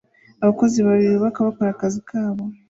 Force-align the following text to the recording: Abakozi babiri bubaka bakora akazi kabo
Abakozi 0.43 0.77
babiri 0.87 1.11
bubaka 1.15 1.45
bakora 1.47 1.69
akazi 1.71 1.99
kabo 2.09 2.43